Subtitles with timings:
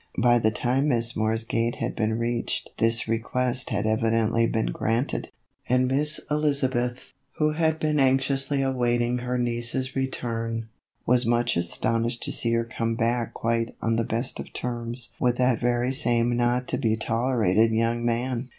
[0.17, 5.29] By the time Miss Moore's gate had been reached this request had evidently been granted,
[5.69, 10.69] and Miss Elizabeth, who had been anxiously awaiting her niece's return,
[11.05, 15.35] was much astonished to see her come back quite on the best of terms with
[15.37, 18.49] that very same not to be tolerated young man.